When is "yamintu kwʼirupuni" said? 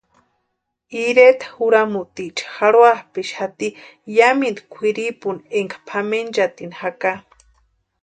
4.17-5.41